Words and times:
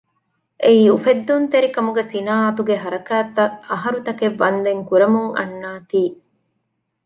އެއީ 0.63 0.83
އުފެއްދުންތެރކަމުގެ 0.93 2.03
ސިނާއަތުގެ 2.11 2.75
ހަރަކާތްތައް 2.83 3.55
އަހަރުތަކެއް 3.69 4.37
ވަންދެން 4.41 4.83
ކުރަމުން 4.89 5.31
އަންނާތީ 5.37 6.01